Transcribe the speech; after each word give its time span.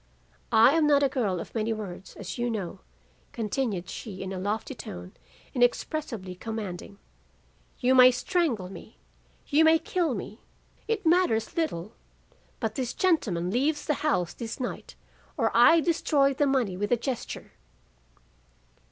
"'I 0.51 0.71
am 0.77 0.87
not 0.87 1.03
a 1.03 1.09
girl 1.09 1.39
of 1.39 1.53
many 1.53 1.71
words, 1.71 2.15
as 2.15 2.39
you 2.39 2.49
know,' 2.49 2.79
continued 3.33 3.87
she 3.87 4.23
in 4.23 4.33
a 4.33 4.39
lofty 4.39 4.73
tone 4.73 5.11
inexpressibly 5.53 6.33
commanding. 6.33 6.97
'You 7.77 7.93
may 7.93 8.09
strangle 8.09 8.67
me, 8.67 8.97
you 9.45 9.63
may 9.63 9.77
kill 9.77 10.15
me, 10.15 10.41
it 10.87 11.05
matters 11.05 11.55
little; 11.55 11.93
but 12.59 12.73
this 12.73 12.95
gentleman 12.95 13.51
leaves 13.51 13.85
the 13.85 13.93
house 14.01 14.33
this 14.33 14.59
night, 14.59 14.95
or 15.37 15.51
I 15.53 15.81
destroy 15.81 16.33
the 16.33 16.47
money 16.47 16.75
with 16.75 16.91
a 16.91 16.97
gesture. 16.97 17.51